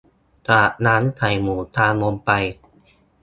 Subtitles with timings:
[0.49, 2.31] จากนั้นใส่หมูตามลงไป